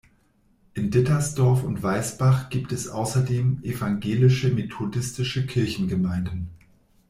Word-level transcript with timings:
In 0.73 0.89
Dittersdorf 0.89 1.61
und 1.63 1.83
Weißbach 1.83 2.49
gibt 2.49 2.71
es 2.71 2.87
außerdem 2.87 3.59
evangelische-methodistische 3.61 5.45
Kirchengemeinden. 5.45 6.49